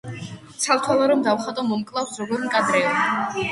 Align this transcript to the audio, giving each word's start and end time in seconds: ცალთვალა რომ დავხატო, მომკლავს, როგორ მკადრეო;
ცალთვალა 0.63 1.09
რომ 1.11 1.21
დავხატო, 1.27 1.67
მომკლავს, 1.73 2.17
როგორ 2.25 2.43
მკადრეო; 2.49 2.99